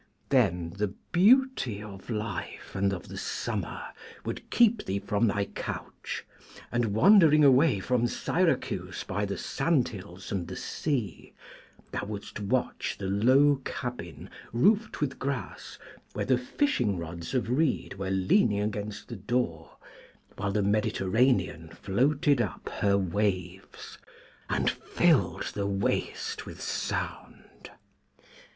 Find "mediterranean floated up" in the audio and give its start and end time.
20.63-22.69